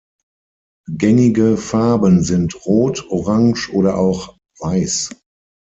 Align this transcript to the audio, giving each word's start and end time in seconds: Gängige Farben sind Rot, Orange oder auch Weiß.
Gängige 0.89 1.57
Farben 1.57 2.23
sind 2.23 2.65
Rot, 2.65 3.05
Orange 3.11 3.69
oder 3.71 3.99
auch 3.99 4.35
Weiß. 4.57 5.11